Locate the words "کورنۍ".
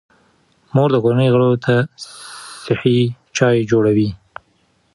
1.03-1.27